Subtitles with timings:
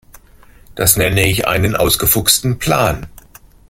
[0.73, 3.05] Das nenne ich einen ausgefuchsten Plan.